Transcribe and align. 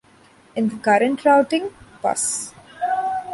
In 0.55 0.69
the 0.69 0.75
current 0.77 1.23
routing, 1.25 1.69
Bus. 2.01 2.55